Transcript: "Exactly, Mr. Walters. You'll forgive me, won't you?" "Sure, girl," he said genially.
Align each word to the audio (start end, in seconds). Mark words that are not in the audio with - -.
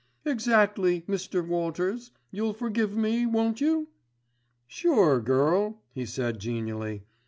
"Exactly, 0.25 1.01
Mr. 1.01 1.47
Walters. 1.47 2.09
You'll 2.31 2.53
forgive 2.55 2.97
me, 2.97 3.27
won't 3.27 3.61
you?" 3.61 3.89
"Sure, 4.65 5.19
girl," 5.19 5.83
he 5.93 6.07
said 6.07 6.39
genially. 6.39 7.03